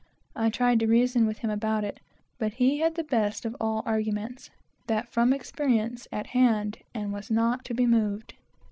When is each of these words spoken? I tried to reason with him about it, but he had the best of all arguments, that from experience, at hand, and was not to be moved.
I 0.35 0.49
tried 0.49 0.79
to 0.79 0.87
reason 0.87 1.27
with 1.27 1.37
him 1.37 1.51
about 1.51 1.83
it, 1.83 1.99
but 2.39 2.53
he 2.55 2.79
had 2.79 2.95
the 2.95 3.03
best 3.03 3.45
of 3.45 3.55
all 3.61 3.83
arguments, 3.85 4.49
that 4.87 5.07
from 5.09 5.31
experience, 5.31 6.07
at 6.11 6.25
hand, 6.25 6.79
and 6.95 7.13
was 7.13 7.29
not 7.29 7.63
to 7.65 7.75
be 7.75 7.85
moved. 7.85 8.33